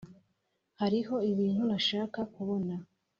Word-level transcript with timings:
hariho 0.79 1.15
ibintu 1.31 1.61
ntashaka 1.67 2.19
kubona, 2.33 2.75